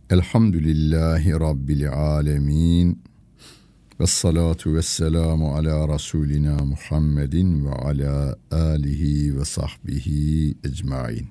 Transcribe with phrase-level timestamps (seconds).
[0.09, 3.01] Elhamdülillahi Rabbil alemin.
[3.99, 11.27] Ve salatu ve selamu ala Resulina Muhammedin ve ala alihi ve sahbihi ecmain.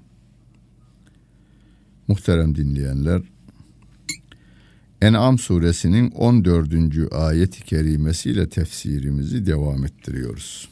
[2.09, 3.23] Muhterem dinleyenler,
[5.03, 7.13] En'am suresinin 14.
[7.13, 10.69] ayet-i kerimesiyle tefsirimizi devam ettiriyoruz.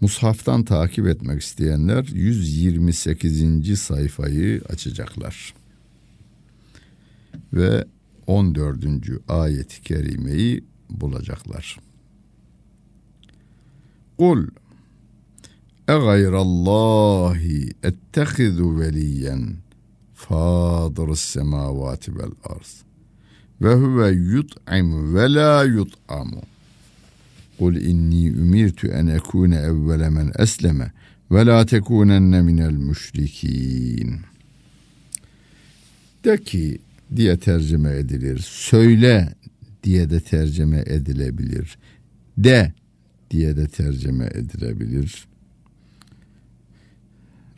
[0.00, 3.78] Mushaftan takip etmek isteyenler 128.
[3.80, 5.54] sayfayı açacaklar.
[7.52, 7.84] Ve
[8.26, 8.84] 14.
[9.28, 11.76] ayet-i kerimeyi bulacaklar.
[14.18, 14.46] Kul
[15.88, 19.56] e gayrallahi ettehizu veliyen
[20.28, 22.82] Fadır's semavati vel arz.
[23.60, 26.42] Ve huve yut'im ve la yut'amu.
[27.58, 30.92] Kul inni ümirtu en ekune evvele men esleme
[31.30, 34.20] ve la tekunenne minel müşrikin.
[36.24, 36.78] De ki
[37.16, 38.38] diye tercüme edilir.
[38.38, 39.34] Söyle
[39.84, 41.78] diye de tercüme edilebilir.
[42.38, 42.72] De
[43.30, 45.29] diye de tercüme edilebilir.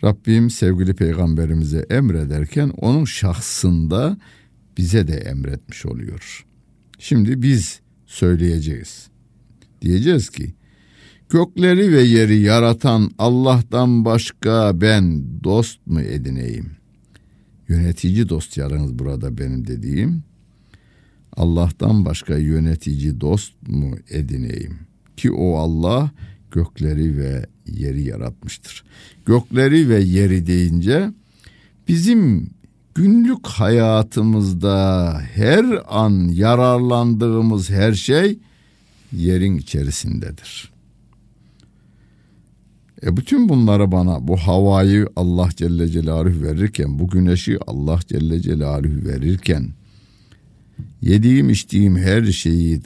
[0.04, 4.16] Rabbim sevgili peygamberimize emrederken onun şahsında
[4.78, 6.46] bize de emretmiş oluyor.
[6.98, 9.08] Şimdi biz söyleyeceğiz.
[9.82, 10.54] Diyeceğiz ki
[11.28, 16.70] gökleri ve yeri yaratan Allah'tan başka ben dost mu edineyim?
[17.68, 20.22] Yönetici dost yalnız burada benim dediğim.
[21.36, 24.78] Allah'tan başka yönetici dost mu edineyim?
[25.16, 26.10] Ki o Allah
[26.52, 28.84] gökleri ve yeri yaratmıştır.
[29.26, 31.10] Gökleri ve yeri deyince
[31.88, 32.50] bizim
[32.94, 38.38] günlük hayatımızda her an yararlandığımız her şey
[39.12, 40.72] yerin içerisindedir.
[43.02, 49.04] E bütün bunları bana bu havayı Allah Celle Celaluhu verirken, bu güneşi Allah Celle Celaluhu
[49.04, 49.68] verirken,
[51.00, 52.80] yediğim içtiğim her şeyi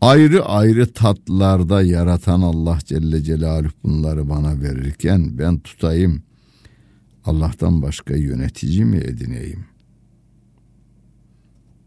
[0.00, 6.22] ayrı ayrı tatlarda yaratan Allah Celle Celaluhu bunları bana verirken ben tutayım
[7.24, 9.64] Allah'tan başka yönetici mi edineyim?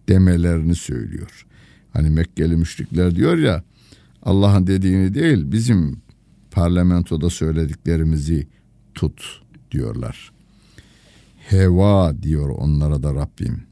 [0.09, 1.45] Demelerini söylüyor.
[1.93, 3.63] Hani Mekkeli müşrikler diyor ya
[4.23, 6.01] Allah'ın dediğini değil bizim
[6.51, 8.47] parlamentoda söylediklerimizi
[8.93, 10.31] tut diyorlar.
[11.37, 13.68] Heva diyor onlara da Rabbim.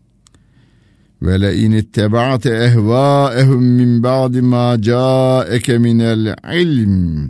[1.22, 7.30] Ve le in ittaba'te ehva'ehum min ba'di ma ca'eke minel ilm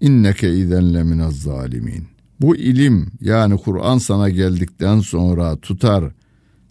[0.00, 2.04] inneke izen le minez zalimin.
[2.40, 6.04] Bu ilim yani Kur'an sana geldikten sonra tutar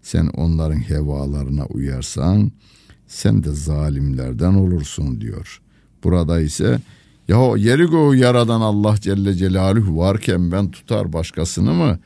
[0.01, 2.51] sen onların hevalarına uyarsan
[3.07, 5.61] sen de zalimlerden olursun diyor.
[6.03, 6.79] Burada ise
[7.27, 11.99] ya yeri göğü yaradan Allah Celle Celaluhu varken ben tutar başkasını mı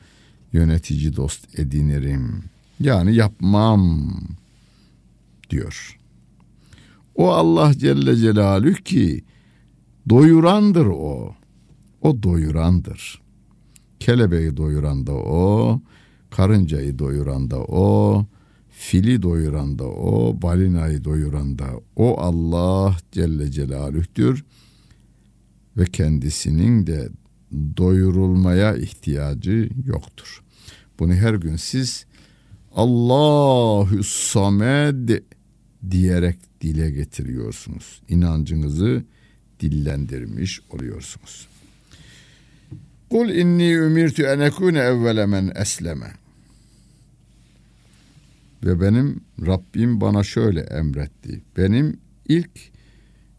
[0.52, 2.42] yönetici dost edinirim?
[2.80, 4.10] Yani yapmam
[5.50, 5.98] diyor.
[7.14, 9.24] O Allah Celle Celaluhu ki
[10.08, 11.34] doyurandır o.
[12.00, 13.22] O doyurandır.
[14.00, 15.80] Kelebeği doyuran da o,
[16.30, 18.26] karıncayı doyuran da o,
[18.70, 21.66] fili doyuran da o, balinayı doyuran da
[21.96, 24.44] o Allah Celle Celaluh'tür
[25.76, 27.08] ve kendisinin de
[27.76, 30.42] doyurulmaya ihtiyacı yoktur.
[30.98, 32.06] Bunu her gün siz
[32.74, 35.08] Allahü Samed
[35.90, 38.02] diyerek dile getiriyorsunuz.
[38.08, 39.04] İnancınızı
[39.60, 41.48] dillendirmiş oluyorsunuz.
[43.10, 46.12] Kul inni ümirtu en ekune evvele men esleme.
[48.64, 51.42] Ve benim Rabbim bana şöyle emretti.
[51.56, 52.50] Benim ilk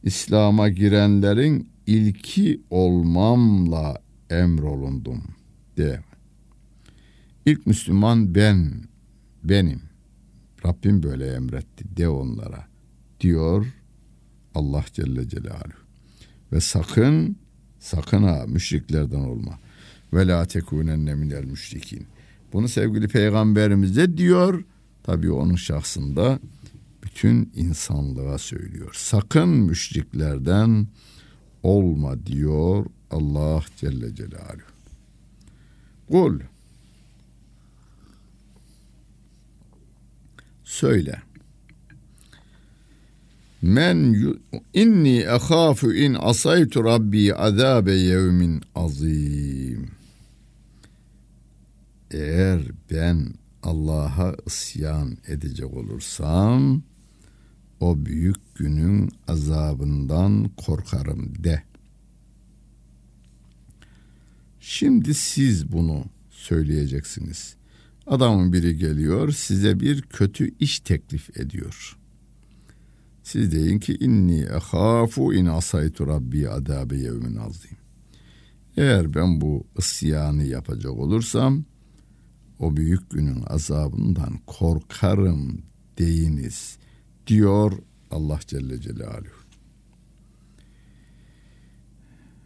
[0.04, 5.24] İslam'a girenlerin ilki olmamla emrolundum
[5.78, 6.04] de.
[7.46, 8.72] İlk Müslüman ben,
[9.44, 9.91] benim.
[10.66, 12.68] Rabbim böyle emretti de onlara
[13.20, 13.66] diyor
[14.56, 15.82] Allah Celle Celaluhu.
[16.52, 17.36] Ve sakın
[17.80, 19.60] sakın ha müşriklerden olma.
[20.14, 22.08] Ve la tekunenne minel müşrikin.
[22.54, 24.64] Bunu sevgili peygamberimiz de diyor.
[25.04, 26.40] Tabii onun şahsında
[27.04, 28.92] bütün insanlığa söylüyor.
[28.98, 30.88] Sakın müşriklerden
[31.64, 34.72] olma diyor Allah Celle Celaluhu.
[36.12, 36.40] Kul
[40.72, 41.22] söyle.
[43.62, 44.16] Men
[44.74, 49.92] inni ehafu in asaytu rabbi azabe yevmin azim.
[52.12, 53.34] Eğer ben
[53.64, 56.84] Allah'a isyan edecek olursam
[57.80, 61.64] o büyük günün azabından korkarım de.
[64.60, 67.61] Şimdi siz bunu söyleyeceksiniz.
[68.08, 71.98] Adamın biri geliyor size bir kötü iş teklif ediyor.
[73.24, 77.78] Siz deyin ki inni ehafu in asaytu rabbi adabe yevmin azim.
[78.78, 81.64] Eğer ben bu isyanı yapacak olursam
[82.60, 85.62] o büyük günün azabından korkarım
[85.98, 86.78] deyiniz
[87.28, 87.72] diyor
[88.12, 89.51] Allah Celle Celaluhu.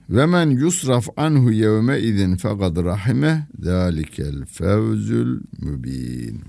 [0.10, 6.42] Ve men yusraf anhu yevme izin fekad rahime zalikel fevzül mübin.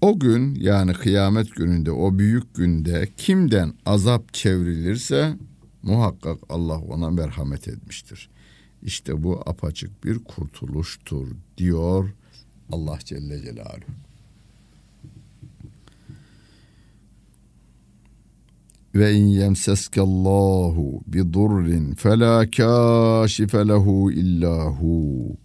[0.00, 5.36] O gün yani kıyamet gününde o büyük günde kimden azap çevrilirse
[5.82, 8.30] muhakkak Allah ona merhamet etmiştir.
[8.82, 11.28] İşte bu apaçık bir kurtuluştur
[11.58, 12.14] diyor
[12.72, 14.11] Allah Celle Celaluhu.
[18.94, 25.36] Ve in yemseskallahu bi durrin fela kashife lehu illa hu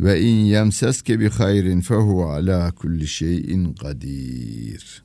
[0.00, 5.04] ve in yemseske bi hayrin fehu ala kulli şeyin kadir.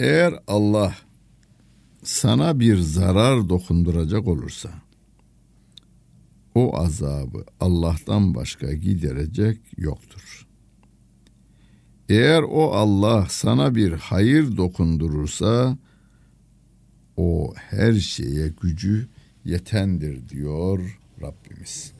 [0.00, 0.94] Eğer Allah
[2.02, 4.70] sana bir zarar dokunduracak olursa
[6.54, 10.46] o azabı Allah'tan başka giderecek yoktur.
[12.08, 15.78] Eğer o Allah sana bir hayır dokundurursa
[17.16, 19.08] o her şeye gücü
[19.44, 21.92] yetendir diyor Rabbimiz.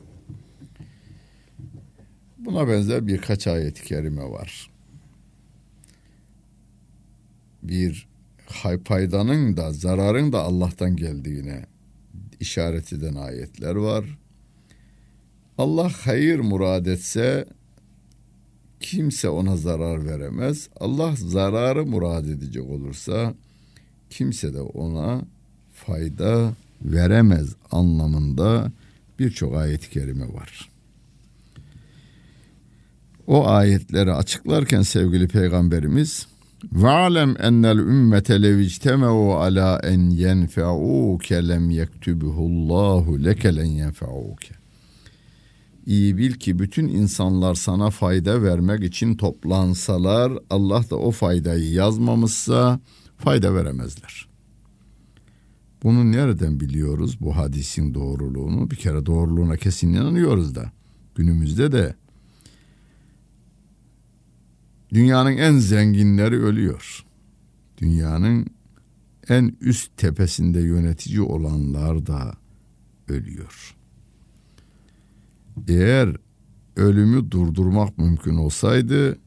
[2.37, 4.69] Buna benzer birkaç ayet-i kerime var.
[7.63, 8.07] Bir
[8.85, 11.65] paydanın da zararın da Allah'tan geldiğine
[12.39, 14.17] işaret eden ayetler var.
[15.57, 17.45] Allah hayır murad etse
[18.79, 20.69] kimse ona zarar veremez.
[20.79, 23.33] Allah zararı murad edecek olursa
[24.09, 25.21] kimse de ona
[25.73, 28.71] fayda veremez anlamında
[29.19, 30.69] birçok ayet-i kerime var.
[33.27, 36.27] O ayetleri açıklarken sevgili peygamberimiz
[36.73, 44.64] Ve'alem ennel ümmete lev icteme'u ala en yenfe'uke lem yektubuhullahu leke len yenfe'uke
[45.85, 52.79] İyi bil ki bütün insanlar sana fayda vermek için toplansalar Allah da o faydayı yazmamışsa
[53.17, 54.27] fayda veremezler.
[55.83, 58.71] Bunu nereden biliyoruz bu hadisin doğruluğunu?
[58.71, 60.71] Bir kere doğruluğuna kesin inanıyoruz da.
[61.15, 61.95] Günümüzde de
[64.93, 67.05] dünyanın en zenginleri ölüyor.
[67.77, 68.47] Dünyanın
[69.29, 72.33] en üst tepesinde yönetici olanlar da
[73.07, 73.75] ölüyor.
[75.67, 76.15] Eğer
[76.75, 79.17] ölümü durdurmak mümkün olsaydı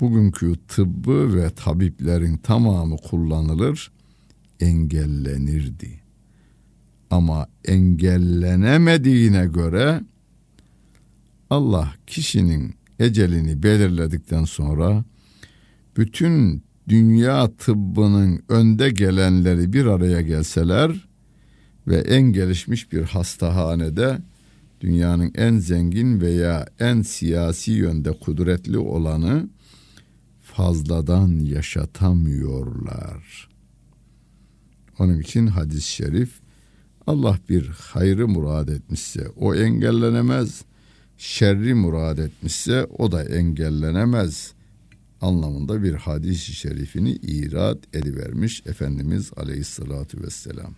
[0.00, 3.92] bugünkü tıbbı ve tabiplerin tamamı kullanılır,
[4.60, 6.00] engellenirdi.
[7.10, 10.00] Ama engellenemediğine göre
[11.50, 15.04] Allah kişinin ecelini belirledikten sonra
[15.96, 21.08] bütün dünya tıbbının önde gelenleri bir araya gelseler
[21.86, 24.18] ve en gelişmiş bir hastahanede
[24.80, 29.48] dünyanın en zengin veya en siyasi yönde kudretli olanı
[30.42, 33.48] fazladan yaşatamıyorlar.
[34.98, 36.40] Onun için hadis-i şerif
[37.06, 40.62] Allah bir hayrı murad etmişse o engellenemez,
[41.18, 44.52] şerri murad etmişse o da engellenemez
[45.20, 50.74] anlamında bir hadis-i şerifini irad edivermiş Efendimiz Aleyhisselatü Vesselam.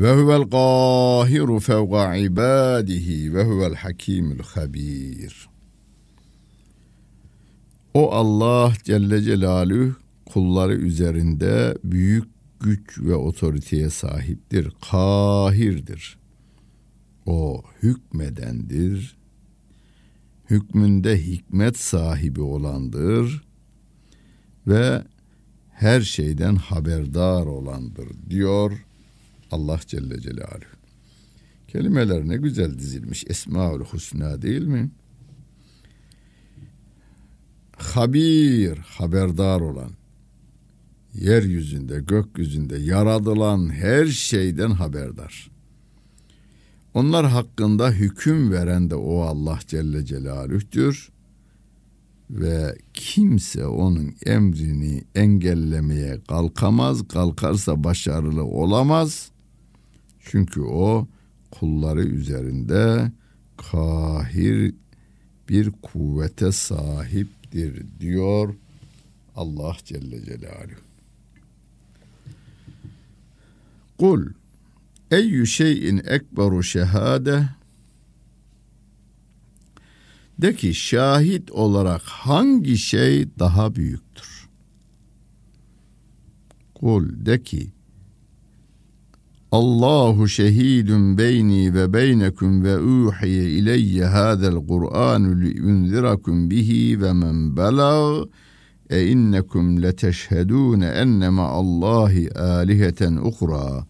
[0.00, 5.48] Ve huvel qahiru fevqa ibadihi ve huvel hakimul habir.
[7.94, 12.24] O Allah Celle Celaluhu kulları üzerinde büyük
[12.60, 14.72] güç ve otoriteye sahiptir.
[14.90, 16.18] Kahirdir.
[17.26, 19.16] O hükmedendir.
[20.50, 23.44] Hükmünde hikmet sahibi olandır
[24.66, 25.02] ve
[25.72, 28.85] her şeyden haberdar olandır diyor
[29.56, 30.76] Allah Celle Celaluhu.
[31.68, 33.24] Kelimeler ne güzel dizilmiş.
[33.28, 34.90] Esmaül Husna değil mi?
[37.76, 39.90] Habir, haberdar olan.
[41.14, 45.50] Yeryüzünde, gökyüzünde yaradılan her şeyden haberdar.
[46.94, 51.10] Onlar hakkında hüküm veren de o Allah Celle Celaluh'tür.
[52.30, 59.30] ve kimse onun emrini engellemeye kalkamaz, kalkarsa başarılı olamaz.
[60.26, 61.08] Çünkü o
[61.50, 63.12] kulları üzerinde
[63.56, 64.74] kahir
[65.48, 68.54] bir kuvvete sahiptir diyor
[69.36, 70.80] Allah Celle Celaluhu.
[73.98, 74.26] Kul
[75.10, 77.48] eyyü şeyin ekberu şehade
[80.38, 84.48] de ki şahit olarak hangi şey daha büyüktür?
[86.74, 87.75] Kul de ki
[89.56, 98.28] Allahu şehidun beyni ve beynekum ve uhiye ileyye hadel Kur'anu liunzirakum bihi ve men belag
[98.90, 103.86] e innekum leteşhedûne enne ma'allahi âliheten uhra.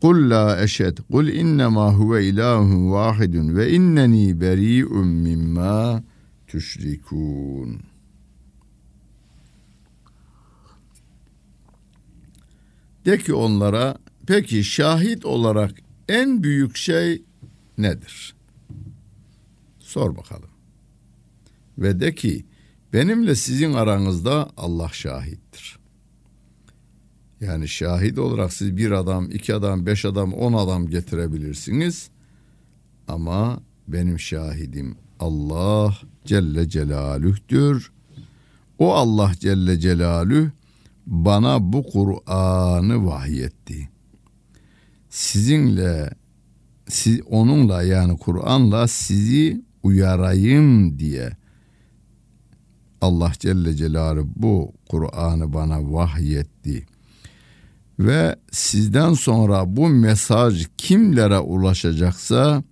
[0.00, 6.02] Kul la eşhed, kul innema huve ilahun vahidun ve inneni beri'un mimma
[6.46, 7.80] tüşrikûn.
[13.06, 15.74] De ki onlara, peki şahit olarak
[16.08, 17.22] en büyük şey
[17.78, 18.34] nedir?
[19.78, 20.50] Sor bakalım.
[21.78, 22.44] Ve de ki,
[22.92, 25.78] Benimle sizin aranızda Allah şahittir.
[27.40, 32.10] Yani şahit olarak siz bir adam, iki adam, beş adam, on adam getirebilirsiniz.
[33.08, 37.92] Ama benim şahidim Allah Celle Celaluh'tür.
[38.78, 40.50] O Allah Celle Celaluh
[41.06, 43.88] bana bu Kur'an'ı vahyetti.
[45.12, 46.10] Sizinle,
[46.88, 51.30] siz, onunla yani Kur'an'la sizi uyarayım diye
[53.00, 56.86] Allah Celle Celaluhu bu Kur'an'ı bana vahyetti.
[57.98, 62.62] Ve sizden sonra bu mesaj kimlere ulaşacaksa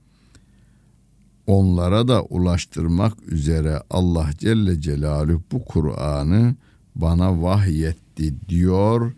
[1.47, 6.55] onlara da ulaştırmak üzere Allah Celle Celaluhu bu Kur'an'ı
[6.95, 9.13] bana vahyetti diyor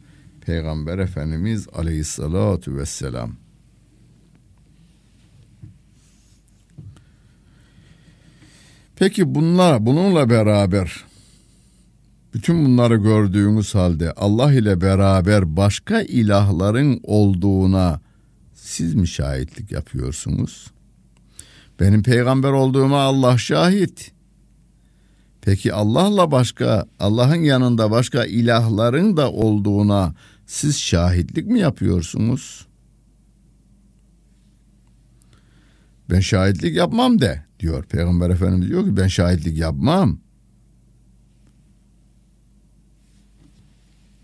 [0.47, 3.33] Peygamber Efendimiz Aleyhissalatu vesselam.
[8.97, 11.05] Peki bunlar bununla beraber
[12.35, 18.01] bütün bunları gördüğünüz halde Allah ile beraber başka ilahların olduğuna
[18.55, 20.71] siz mi şahitlik yapıyorsunuz?
[21.81, 24.13] Benim peygamber olduğuma Allah şahit.
[25.41, 30.15] Peki Allah'la başka, Allah'ın yanında başka ilahların da olduğuna
[30.53, 32.67] siz şahitlik mi yapıyorsunuz?
[36.11, 37.85] Ben şahitlik yapmam de diyor.
[37.85, 40.19] Peygamber Efendimiz diyor ki ben şahitlik yapmam.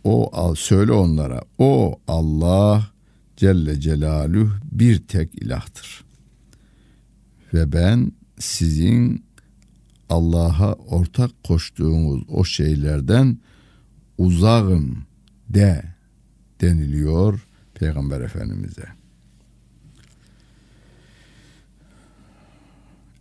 [0.05, 1.43] O al söyle onlara.
[1.59, 2.91] O Allah
[3.37, 6.05] Celle Celaluhu bir tek ilahtır.
[7.55, 9.25] Ve ben sizin
[10.09, 13.39] Allah'a ortak koştuğunuz o şeylerden
[14.19, 15.07] uzağım
[15.49, 15.98] de
[16.62, 18.88] deniliyor Peygamber Efendimiz'e.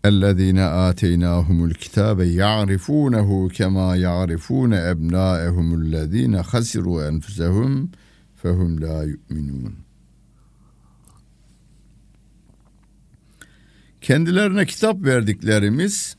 [0.05, 7.73] اَلَّذ۪ينَ آتَيْنَاهُمُ الْكِتَابَ يَعْرِفُونَهُ كَمَا يَعْرِفُونَ اَبْنَاءَهُمُ الَّذ۪ينَ خَسِرُوا أَنْفُسَهُمْ
[8.43, 9.73] فَهُمْ لَا يُؤْمِنُونَ
[14.00, 16.17] Kendilerine kitap verdiklerimiz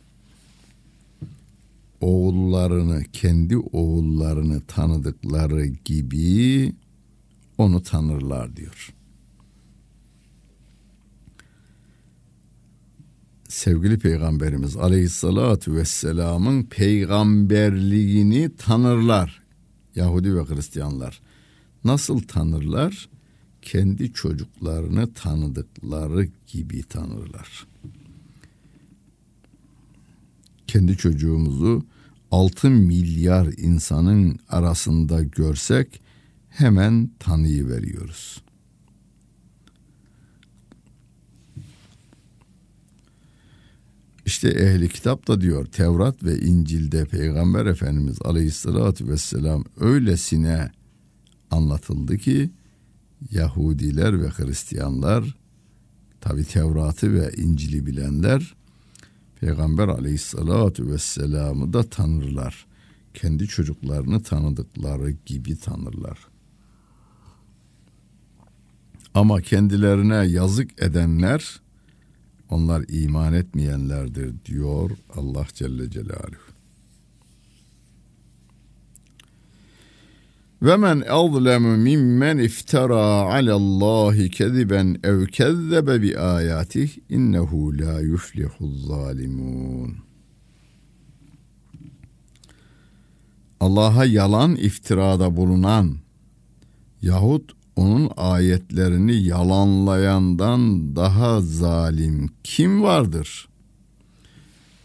[2.01, 6.74] oğullarını, kendi oğullarını tanıdıkları gibi
[7.58, 8.94] onu tanırlar diyor.
[13.48, 19.42] sevgili peygamberimiz aleyhissalatu vesselamın peygamberliğini tanırlar.
[19.94, 21.20] Yahudi ve Hristiyanlar.
[21.84, 23.08] Nasıl tanırlar?
[23.62, 27.66] Kendi çocuklarını tanıdıkları gibi tanırlar.
[30.66, 31.84] Kendi çocuğumuzu
[32.30, 36.00] 6 milyar insanın arasında görsek
[36.49, 38.43] hemen tanıyıveriyoruz.
[44.26, 50.71] İşte ehli kitap da diyor Tevrat ve İncil'de Peygamber Efendimiz Aleyhisselatü Vesselam öylesine
[51.50, 52.50] anlatıldı ki
[53.31, 55.37] Yahudiler ve Hristiyanlar
[56.21, 58.55] tabi Tevrat'ı ve İncil'i bilenler
[59.40, 62.67] Peygamber Aleyhisselatü Vesselam'ı da tanırlar.
[63.14, 66.27] Kendi çocuklarını tanıdıkları gibi tanırlar.
[69.18, 71.60] Ama kendilerine yazık edenler
[72.50, 76.52] onlar iman etmeyenlerdir diyor Allah Celle Celaluhu.
[80.62, 89.96] Ve men azlemu mimmen iftara alallahi keziben ev kezzebe bi ayatih innehu la yuflihu zalimun.
[93.60, 95.96] Allah'a yalan iftirada bulunan
[97.02, 103.49] yahut onun ayetlerini yalanlayandan daha zalim kim vardır?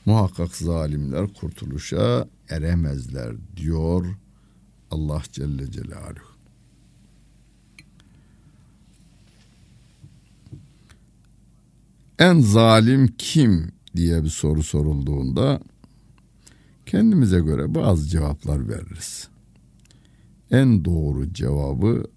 [0.05, 4.05] Muhakkak zalimler kurtuluşa eremezler diyor
[4.91, 6.33] Allah Celle Celaluhu.
[12.19, 15.59] En zalim kim diye bir soru sorulduğunda
[16.85, 19.27] kendimize göre bazı cevaplar veririz.
[20.51, 22.12] En doğru cevabı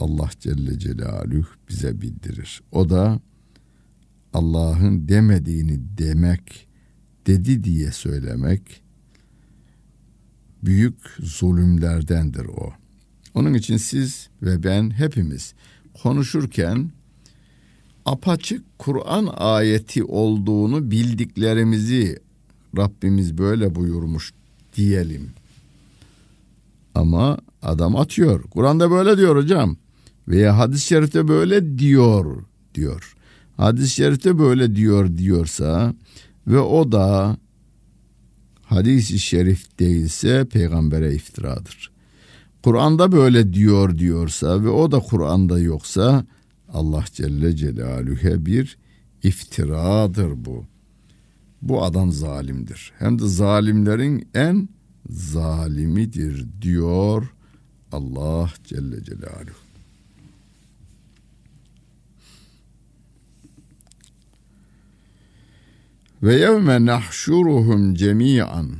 [0.00, 2.62] Allah Celle Celaluhu bize bildirir.
[2.72, 3.20] O da
[4.32, 6.68] Allah'ın demediğini demek,
[7.26, 8.82] dedi diye söylemek
[10.62, 12.72] büyük zulümlerdendir o.
[13.34, 15.54] Onun için siz ve ben hepimiz
[16.02, 16.90] konuşurken
[18.04, 22.18] apaçık Kur'an ayeti olduğunu bildiklerimizi
[22.76, 24.32] Rabbimiz böyle buyurmuş
[24.76, 25.30] diyelim.
[26.94, 28.42] Ama adam atıyor.
[28.42, 29.76] Kur'an'da böyle diyor hocam.
[30.30, 32.44] Veya hadis-i şerifte böyle diyor
[32.74, 33.14] diyor.
[33.56, 35.94] Hadis-i şerifte böyle diyor diyorsa
[36.46, 37.36] ve o da
[38.62, 41.90] hadis-i şerif değilse peygambere iftiradır.
[42.62, 46.24] Kur'an'da böyle diyor diyorsa ve o da Kur'an'da yoksa
[46.72, 48.78] Allah Celle Celaluhu'ya bir
[49.22, 50.66] iftiradır bu.
[51.62, 52.92] Bu adam zalimdir.
[52.98, 54.68] Hem de zalimlerin en
[55.08, 57.34] zalimidir diyor
[57.92, 59.69] Allah Celle Celaluhu.
[66.22, 68.70] Ve yevme nahşuruhum cemi'an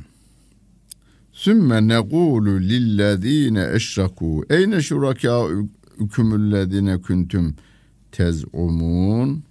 [1.31, 7.55] Sümme negulu lillezine eşraku Eyne şurakâükümüllezine küntüm
[8.11, 9.43] tez'umun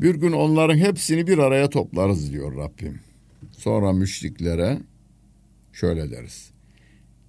[0.00, 3.00] Bir gün onların hepsini bir araya toplarız diyor Rabbim.
[3.52, 4.78] Sonra müşriklere
[5.72, 6.50] şöyle deriz.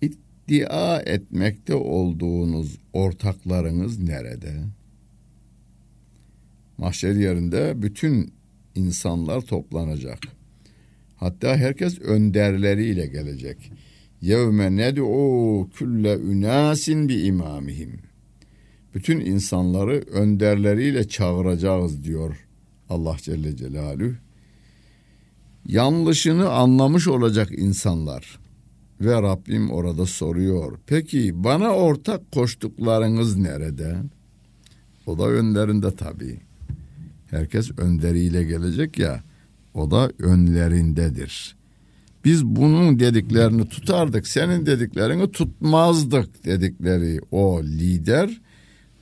[0.02, 4.64] İddia etmekte olduğunuz ortaklarınız nerede?
[6.82, 8.34] Mahşer yerinde bütün
[8.76, 10.20] insanlar toplanacak.
[11.16, 13.72] Hatta herkes önderleriyle gelecek.
[14.22, 18.00] Yevme ned'u külle ünasin bi imamihim.
[18.94, 22.48] Bütün insanları önderleriyle çağıracağız diyor
[22.90, 24.14] Allah Celle Celaluhu.
[25.66, 28.40] Yanlışını anlamış olacak insanlar.
[29.02, 30.80] Ve Rabbim orada soruyor.
[30.88, 33.98] Peki bana ortak koştuklarınız nerede?
[35.06, 36.51] O da önlerinde tabii.
[37.32, 39.24] Herkes önderiyle gelecek ya.
[39.74, 41.56] O da önlerindedir.
[42.26, 48.42] Biz bunun dediklerini tutardık, senin dediklerini tutmazdık dedikleri o lider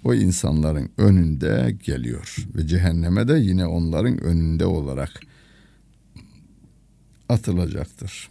[0.03, 5.11] o insanların önünde geliyor ve cehenneme de yine onların önünde olarak
[7.29, 8.29] atılacaktır.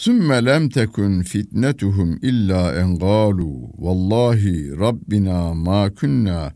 [0.00, 6.52] Sümme lem tekun fitnetuhum illa en galu vallahi rabbina ma kunna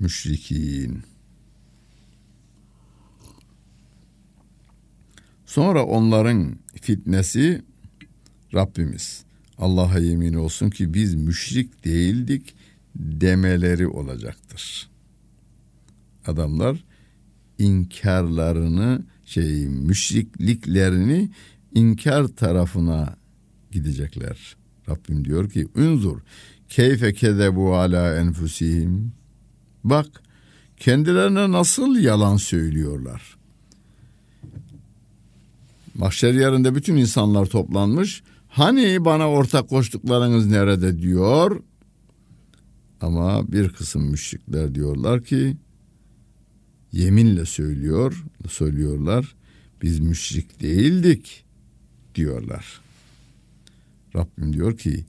[0.00, 1.02] müşrikin.
[5.46, 7.62] Sonra onların fitnesi
[8.54, 9.24] Rabbimiz
[9.58, 12.54] Allah'a yemin olsun ki biz müşrik değildik
[12.94, 14.88] demeleri olacaktır.
[16.26, 16.84] Adamlar
[17.58, 21.30] inkarlarını şey müşrikliklerini
[21.76, 23.16] inkar tarafına
[23.70, 24.56] gidecekler.
[24.88, 26.20] Rabbim diyor ki unzur
[26.68, 29.12] keyfe kezebu ala enfusihim
[29.84, 30.06] bak
[30.76, 33.36] kendilerine nasıl yalan söylüyorlar.
[35.94, 38.22] Mahşer yerinde bütün insanlar toplanmış.
[38.48, 41.62] Hani bana ortak koştuklarınız nerede diyor.
[43.00, 45.56] Ama bir kısım müşrikler diyorlar ki
[46.92, 49.34] yeminle söylüyor, söylüyorlar.
[49.82, 51.45] Biz müşrik değildik
[52.16, 52.80] diyorlar.
[54.16, 55.04] Rabbim diyor ki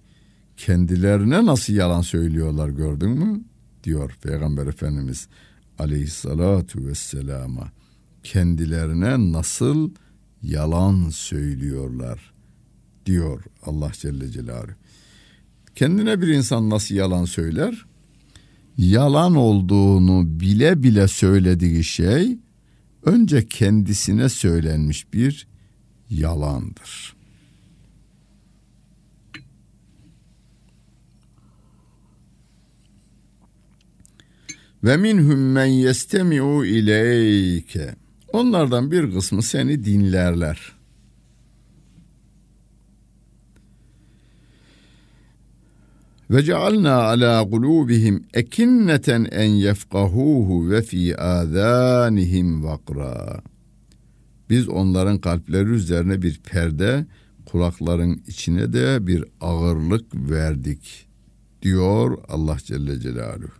[0.57, 3.41] kendilerine nasıl yalan söylüyorlar gördün mü?
[3.83, 5.27] diyor Peygamber Efendimiz
[5.79, 7.71] aleyhissalatu vesselama.
[8.23, 9.91] Kendilerine nasıl
[10.43, 12.33] yalan söylüyorlar
[13.05, 14.71] diyor Allah Celle Celaluhu.
[15.75, 17.85] Kendine bir insan nasıl yalan söyler?
[18.77, 22.37] Yalan olduğunu bile bile söylediği şey
[23.03, 25.47] önce kendisine söylenmiş bir
[26.09, 27.17] yalandır.
[34.83, 37.95] Ve minhum men yestemi'u ileyke.
[38.33, 40.77] Onlardan bir kısmı seni dinlerler.
[46.29, 53.41] Ve cealna ala kulubihim ekinneten en yefkahuhu ve fi adanihim vakra.
[54.49, 57.05] Biz onların kalpleri üzerine bir perde,
[57.45, 61.07] kulakların içine de bir ağırlık verdik
[61.61, 63.51] diyor Allah Celle Celaluhu.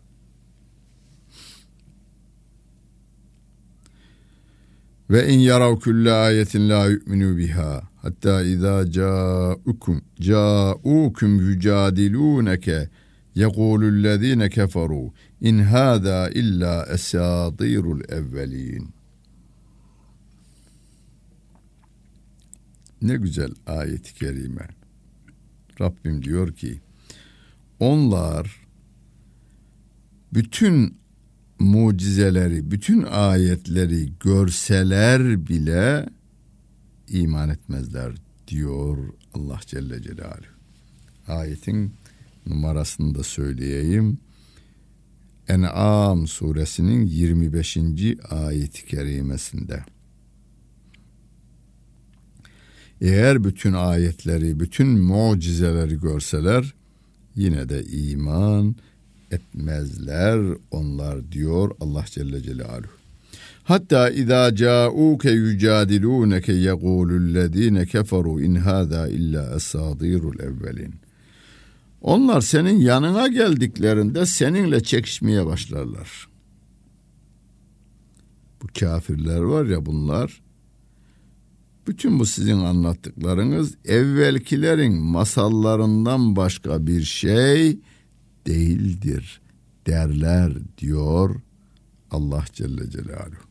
[5.09, 12.89] Ve in yarav külle ayetin la yu'minu biha hatta izâ câukum câukum yücadilûneke
[13.35, 18.96] yekulüllezîne keferû in hâzâ illa esâdîrul evvelîn.
[23.01, 24.67] Ne güzel ayet-i kerime.
[25.81, 26.81] Rabbim diyor ki
[27.79, 28.67] onlar
[30.33, 30.97] bütün
[31.59, 36.05] mucizeleri, bütün ayetleri görseler bile
[37.07, 38.13] iman etmezler
[38.47, 38.97] diyor
[39.33, 40.57] Allah Celle Celaluhu.
[41.27, 41.93] Ayetin
[42.45, 44.17] numarasını da söyleyeyim.
[45.47, 47.77] En'am suresinin 25.
[48.29, 49.83] ayeti kerimesinde.
[53.01, 56.73] Eğer bütün ayetleri, bütün mucizeleri görseler
[57.35, 58.75] yine de iman
[59.31, 62.97] etmezler onlar diyor Allah Celle Celaluhu.
[63.63, 70.95] Hatta izâ câûke yücadilûneke yegûlüllezîne keferû in hâzâ illa esâdîrul evvelin.
[72.01, 76.27] Onlar senin yanına geldiklerinde seninle çekişmeye başlarlar.
[78.61, 80.41] Bu kafirler var ya bunlar
[81.87, 87.79] bütün bu sizin anlattıklarınız evvelkilerin masallarından başka bir şey
[88.47, 89.41] değildir
[89.87, 91.41] derler diyor
[92.11, 93.47] Allah Celle Celaluhu.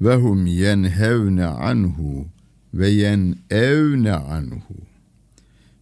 [0.00, 2.26] Ve hum yenhevne anhu
[2.74, 4.74] ve yenevne anhu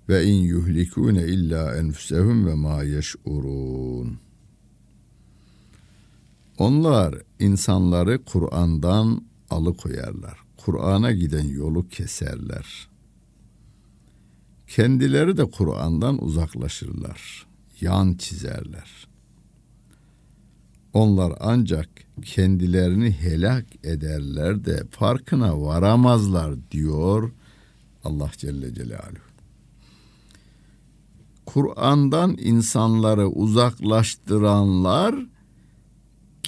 [0.09, 4.23] ve in yuhlikune illa enfusehum ve ma yeş'urun.
[6.59, 10.38] Onlar insanları Kur'an'dan alıkoyarlar.
[10.57, 12.88] Kur'an'a giden yolu keserler.
[14.69, 17.47] Kendileri de Kur'an'dan uzaklaşırlar.
[17.81, 19.07] Yan çizerler.
[20.93, 21.88] Onlar ancak
[22.23, 27.33] kendilerini helak ederler de farkına varamazlar diyor
[28.05, 29.25] Allah Celle Celaluhu.
[31.47, 35.34] Kur'an'dan insanları uzaklaştıranlar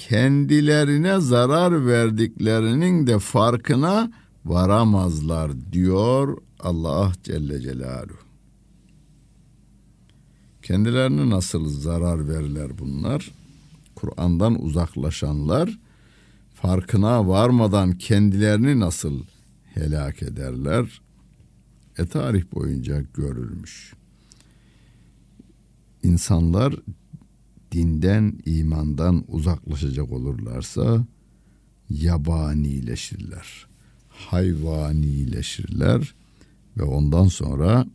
[0.08, 4.12] kendilerine zarar verdiklerinin de farkına
[4.44, 8.18] varamazlar diyor Allah Celle Celaluhu.
[10.62, 13.30] Kendilerine nasıl zarar verirler bunlar?
[13.94, 15.78] Kur'an'dan uzaklaşanlar
[16.54, 19.20] farkına varmadan kendilerini nasıl
[19.74, 21.00] helak ederler?
[21.98, 23.94] E tarih boyunca görülmüş.
[26.02, 26.74] İnsanlar
[27.72, 31.06] dinden, imandan uzaklaşacak olurlarsa
[31.90, 33.66] yabanileşirler.
[34.08, 36.14] Hayvanileşirler
[36.76, 37.86] ve ondan sonra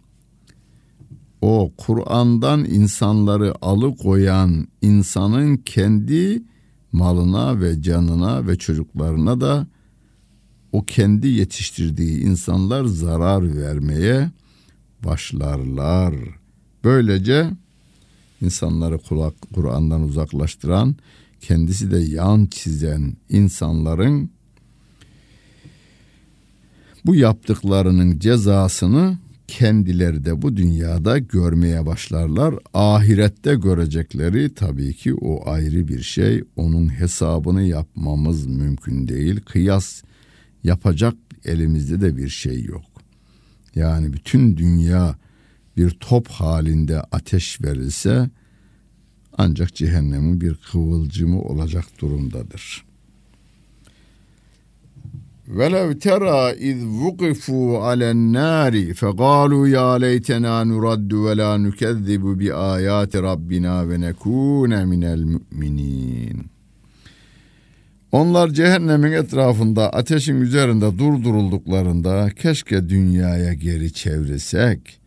[1.41, 6.43] o Kur'an'dan insanları alıkoyan insanın kendi
[6.91, 9.67] malına ve canına ve çocuklarına da
[10.71, 14.31] o kendi yetiştirdiği insanlar zarar vermeye
[15.05, 16.15] başlarlar.
[16.83, 17.51] Böylece
[18.41, 18.97] insanları
[19.53, 20.95] Kur'an'dan uzaklaştıran,
[21.41, 24.29] kendisi de yan çizen insanların
[27.05, 32.55] bu yaptıklarının cezasını kendileri de bu dünyada görmeye başlarlar.
[32.73, 36.43] Ahirette görecekleri tabii ki o ayrı bir şey.
[36.55, 39.41] Onun hesabını yapmamız mümkün değil.
[39.41, 40.03] Kıyas
[40.63, 41.13] yapacak
[41.45, 42.85] elimizde de bir şey yok.
[43.75, 45.15] Yani bütün dünya
[45.76, 48.30] bir top halinde ateş verilse
[49.38, 52.86] ancak cehennemin bir kıvılcımı olacak durumdadır.
[55.54, 64.72] وَلَوْ تَرَى اِذْ وُقِفُوا عَلَى النَّارِ فَقَالُوا يَا لَيْتَنَا نُرَدُّ وَلَا نُكَذِّبُ بِآيَاتِ رَبِّنَا وَنَكُونَ
[64.90, 66.38] مِنَ الْمُؤْمِنِينَ
[68.12, 74.99] Onlar cehennemin etrafında ateşin üzerinde durdurulduklarında keşke dünyaya geri çevrilsek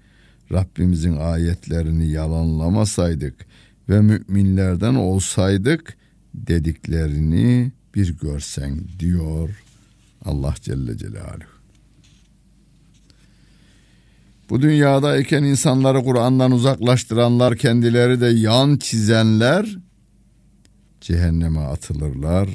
[0.53, 3.47] Rabbimizin ayetlerini yalanlamasaydık
[3.89, 5.97] ve müminlerden olsaydık
[6.35, 9.65] dediklerini bir görsen diyor
[10.25, 11.55] Allah Celle Celaluhu.
[14.51, 19.79] Bu dünyadayken insanları Kur'an'dan uzaklaştıranlar, kendileri de yan çizenler
[21.01, 22.49] cehenneme atılırlar.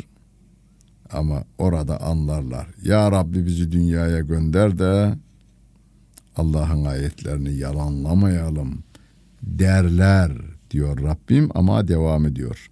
[1.12, 2.68] Ama orada anlarlar.
[2.84, 5.16] Ya Rabbi bizi dünyaya gönder de
[6.40, 8.84] Allah'ın ayetlerini yalanlamayalım
[9.44, 10.32] derler
[10.72, 12.70] diyor Rabbim ama devam ediyor.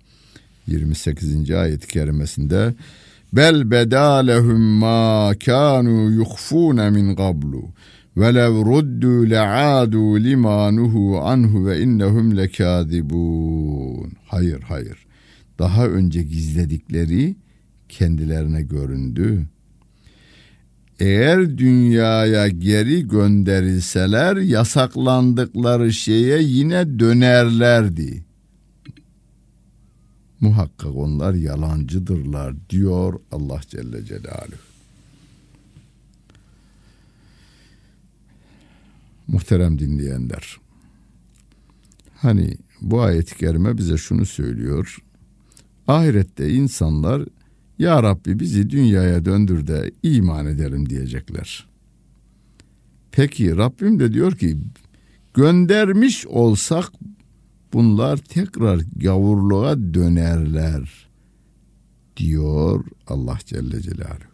[0.68, 1.52] 28.
[1.52, 2.74] ayet-i kerimesinde
[3.34, 7.64] Bel bedalehum ma kanu yukhfun min qablu
[8.18, 14.12] ve lev ruddu le'adu lima nuhu anhu ve innehum lekâzibûn.
[14.26, 15.08] Hayır hayır.
[15.60, 17.36] Daha önce gizledikleri
[17.90, 19.48] kendilerine göründü.
[21.00, 28.24] Eğer dünyaya geri gönderilseler yasaklandıkları şeye yine dönerlerdi.
[30.40, 34.68] Muhakkak onlar yalancıdırlar diyor Allah Celle Celaluhu.
[39.28, 40.58] Muhterem dinleyenler.
[42.16, 44.98] Hani bu ayet-i kerime bize şunu söylüyor.
[45.88, 47.26] Ahirette insanlar
[47.80, 51.68] ya Rabbi bizi dünyaya döndür de iman edelim diyecekler.
[53.12, 54.58] Peki Rabbim de diyor ki
[55.34, 56.92] göndermiş olsak
[57.74, 61.08] bunlar tekrar gavurluğa dönerler
[62.18, 64.28] diyor Allah Celle Celaluhu.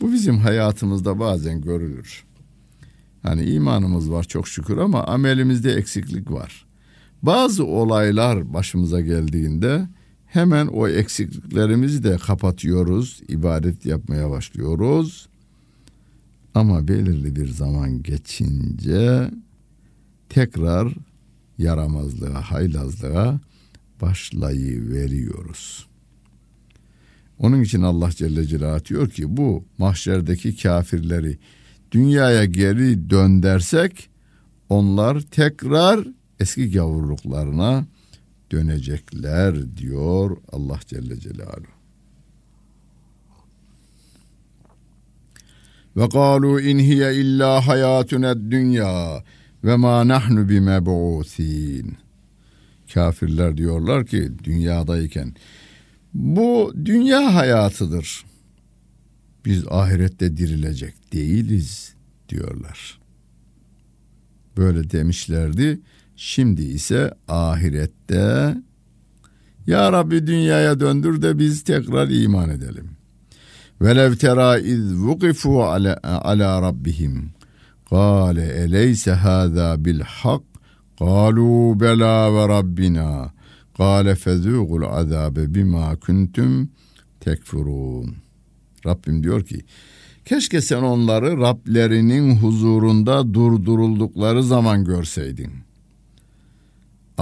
[0.00, 2.24] Bu bizim hayatımızda bazen görülür.
[3.22, 6.66] Hani imanımız var çok şükür ama amelimizde eksiklik var.
[7.22, 9.88] Bazı olaylar başımıza geldiğinde
[10.32, 15.28] hemen o eksikliklerimizi de kapatıyoruz, ibadet yapmaya başlıyoruz.
[16.54, 19.30] Ama belirli bir zaman geçince
[20.28, 20.94] tekrar
[21.58, 23.40] yaramazlığa, haylazlığa
[24.00, 25.86] başlayıveriyoruz.
[27.38, 31.38] Onun için Allah Celle Celaluhu diyor ki bu mahşerdeki kafirleri
[31.92, 34.08] dünyaya geri döndersek
[34.68, 36.08] onlar tekrar
[36.40, 37.84] eski gavurluklarına
[38.52, 41.82] dönecekler diyor Allah Celle Celaluhu.
[45.96, 49.24] Ve kalu in hiye illa hayatuna dünya
[49.64, 51.96] ve ma nahnu bimeb'usin.
[52.94, 55.34] Kafirler diyorlar ki dünyadayken
[56.14, 58.24] bu dünya hayatıdır.
[59.44, 61.94] Biz ahirette dirilecek değiliz
[62.28, 63.00] diyorlar.
[64.56, 65.80] Böyle demişlerdi.
[66.16, 68.54] Şimdi ise ahirette
[69.66, 72.90] Ya Rabbi dünyaya döndür de biz tekrar iman edelim.
[73.82, 77.30] Velev tera iz vukifu ala, ala rabbihim.
[77.90, 80.42] Kale eleyse hâzâ bil hak.
[80.98, 83.32] Kalu bela ve rabbina.
[83.76, 86.70] Kale fezûgul azâbe bima kuntum
[87.20, 88.14] tekfurun.
[88.86, 89.60] Rabbim diyor ki
[90.24, 95.52] keşke sen onları Rablerinin huzurunda durduruldukları zaman görseydin.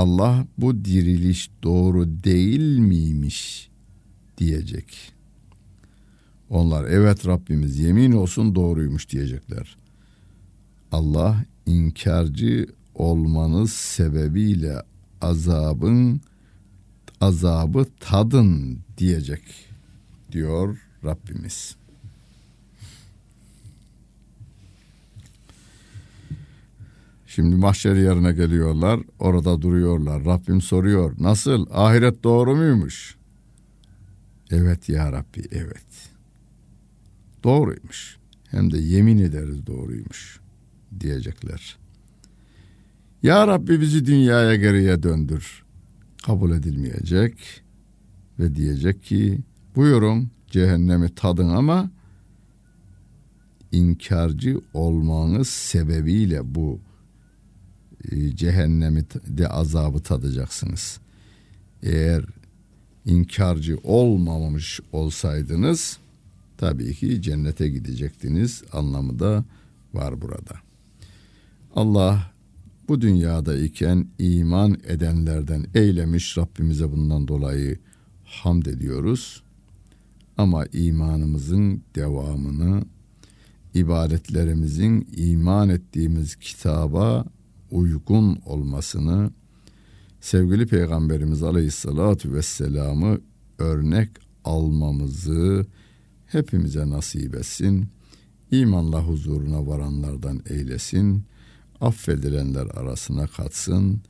[0.01, 3.71] Allah bu diriliş doğru değil miymiş
[4.39, 5.13] diyecek.
[6.51, 9.77] Onlar evet Rabbimiz yemin olsun doğruymuş diyecekler.
[10.93, 14.83] Allah inkarcı olmanız sebebiyle
[15.21, 16.21] azabın
[17.21, 19.43] azabı tadın diyecek
[20.33, 21.77] diyor Rabbimiz.
[27.41, 29.01] Şimdi mahşer yerine geliyorlar.
[29.19, 30.25] Orada duruyorlar.
[30.25, 31.15] Rabbim soruyor.
[31.19, 31.67] Nasıl?
[31.71, 33.17] Ahiret doğru muymuş?
[34.51, 36.11] Evet ya Rabbi evet.
[37.45, 38.17] Doğruymuş.
[38.51, 40.41] Hem de yemin ederiz doğruymuş
[41.01, 41.79] diyecekler.
[43.23, 45.63] Ya Rabbi bizi dünyaya geriye döndür.
[46.23, 47.63] Kabul edilmeyecek
[48.39, 49.39] ve diyecek ki
[49.77, 51.91] buyurun cehennemi tadın ama
[53.73, 56.81] inkarcı olmanız sebebiyle bu
[58.35, 61.01] cehennemi de azabı tadacaksınız.
[61.83, 62.25] Eğer
[63.07, 65.99] inkarcı olmamış olsaydınız
[66.59, 69.45] tabii ki cennete gidecektiniz anlamı da
[69.95, 70.55] var burada.
[71.75, 72.33] Allah
[72.89, 77.79] bu dünyada iken iman edenlerden eylemiş Rabbimize bundan dolayı
[78.25, 79.43] hamd ediyoruz.
[80.37, 82.83] Ama imanımızın devamını
[83.75, 87.25] ibadetlerimizin iman ettiğimiz kitaba
[87.71, 89.31] uygun olmasını
[90.21, 93.21] sevgili Peygamberimiz Aleyhisselatü Vesselam'ı
[93.59, 94.09] örnek
[94.45, 95.67] almamızı
[96.27, 97.89] hepimize nasip etsin.
[98.51, 101.25] İmanla huzuruna varanlardan eylesin.
[101.81, 104.01] Affedilenler arasına katsın.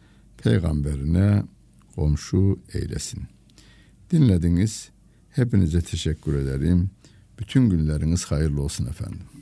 [0.42, 1.42] Peygamberine
[1.94, 3.22] komşu eylesin.
[4.10, 4.88] Dinlediniz.
[5.30, 6.90] Hepinize teşekkür ederim.
[7.38, 9.39] Bütün günleriniz hayırlı olsun efendim.